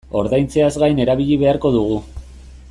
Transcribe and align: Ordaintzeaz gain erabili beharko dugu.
Ordaintzeaz 0.19 0.69
gain 0.83 1.03
erabili 1.03 1.39
beharko 1.45 1.73
dugu. 1.77 2.01